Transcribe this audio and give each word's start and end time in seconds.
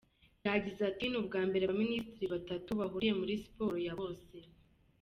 Yagize 0.45 0.81
ati 0.89 1.05
"Ni 1.07 1.17
ubwa 1.21 1.41
mbere 1.49 1.63
abaminisitiri 1.65 2.25
batatu 2.35 2.69
bahuriye 2.79 3.13
muri 3.21 3.33
siporo 3.43 3.77
ya 3.87 3.93
bose. 3.99 4.35